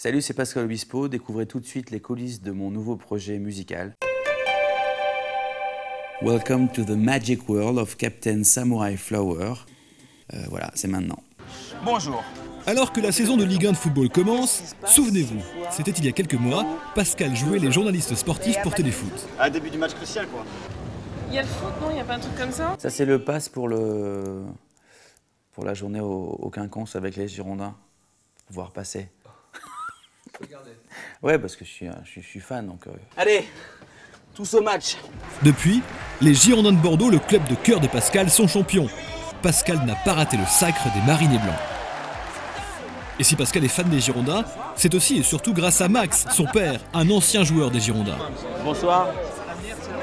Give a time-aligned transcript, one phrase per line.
[0.00, 1.08] Salut, c'est Pascal Obispo.
[1.08, 3.96] Découvrez tout de suite les coulisses de mon nouveau projet musical.
[6.22, 9.54] Welcome to the magic world of Captain Samurai Flower.
[10.34, 11.18] Euh, voilà, c'est maintenant.
[11.84, 12.22] Bonjour.
[12.64, 15.42] Alors que la saison de Ligue 1 de football commence, souvenez-vous,
[15.72, 19.28] c'était il y a quelques mois, Pascal jouait les journalistes sportifs pour Téléfoot.
[19.36, 20.44] À début du match crucial, quoi.
[21.26, 21.90] Il y a le foot, non?
[21.90, 22.76] Il n'y a pas un truc comme ça?
[22.78, 24.44] Ça, c'est le pass pour, le...
[25.50, 27.74] pour la journée au, au Quinconce avec les Girondins.
[28.46, 29.08] Pouvoir passer.
[31.22, 32.86] ouais, parce que je suis, je suis, je suis fan, donc...
[32.86, 33.48] euh, Allez,
[34.34, 34.96] tous au match.
[35.42, 35.82] Depuis,
[36.20, 38.88] les Girondins de Bordeaux, le club de cœur de Pascal, sont champions.
[39.42, 41.54] Pascal n'a pas raté le sacre des Marinés Blancs.
[43.20, 44.44] Et si Pascal est fan des Girondins,
[44.76, 48.18] c'est aussi et surtout grâce à Max, son père, un ancien joueur des Girondins.
[48.64, 49.08] Bonsoir.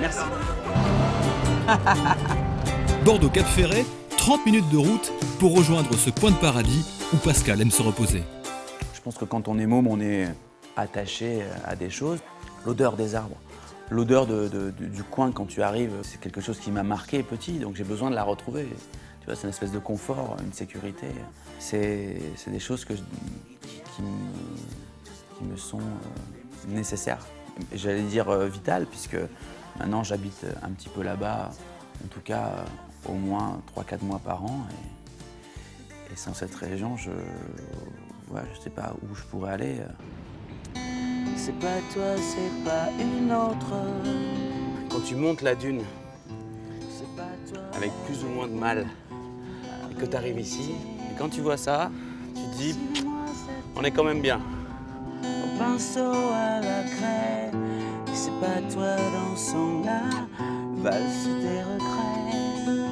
[0.00, 0.18] Merci.
[3.04, 3.84] Bordeaux-Cap Ferret,
[4.16, 8.22] 30 minutes de route pour rejoindre ce coin de paradis où Pascal aime se reposer.
[9.04, 10.26] Je pense que quand on est môme, on est
[10.76, 12.20] attaché à des choses.
[12.64, 13.36] L'odeur des arbres,
[13.90, 17.22] l'odeur de- de- de- du coin quand tu arrives, c'est quelque chose qui m'a marqué
[17.22, 18.66] petit, donc j'ai besoin de la retrouver.
[19.20, 21.08] Tu vois, c'est une espèce de confort, une sécurité.
[21.58, 22.94] C'est des choses qui,
[24.00, 27.26] me- sont euh, nécessaires.
[27.74, 29.18] J'allais dire euh, vitales, puisque
[29.78, 31.50] maintenant j'habite un petit peu là-bas,
[32.02, 32.64] en tout cas
[33.06, 34.60] au moins 3-4 mois par an.
[36.08, 37.10] Et, et sans cette région, je
[38.32, 39.76] ne je sais pas où je pourrais aller.
[41.36, 43.74] C'est pas toi, c'est pas une autre.
[44.90, 45.82] Quand tu montes la dune
[46.90, 47.62] C'est pas toi.
[47.76, 48.86] avec plus ou moins de mal
[49.90, 50.72] et que tu arrives ici,
[51.10, 51.90] et quand tu vois ça,
[52.34, 52.78] tu te dis,
[53.76, 54.40] on est quand même bien.
[55.22, 56.00] Au pinceau
[56.32, 57.50] à la craie.
[58.06, 59.82] Et c'est pas toi dans son.
[60.82, 62.88] Valse des regrets.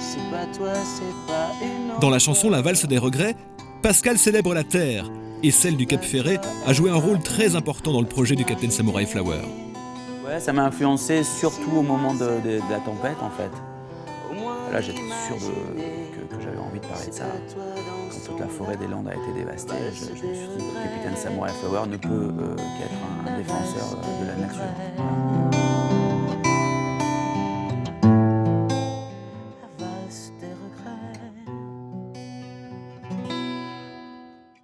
[0.00, 2.00] C'est pas toi, c'est pas une autre.
[2.00, 3.36] Dans la chanson La valse des regrets,
[3.82, 5.08] Pascal célèbre la terre
[5.44, 8.44] et celle du Cap Ferret a joué un rôle très important dans le projet du
[8.44, 9.40] Captain Samurai Flower.
[10.26, 12.26] Ouais, ça m'a influencé surtout au moment de,
[12.70, 13.50] la tempête en fait.
[14.72, 17.24] Là j'étais sûr que, j'avais envie de parler de ça.
[18.10, 20.82] Quand toute la forêt des Landes a été dévastée, je, me suis dit que le
[20.82, 25.57] capitaine Samurai Flower ne peut euh, qu'être un défenseur euh, de la nature.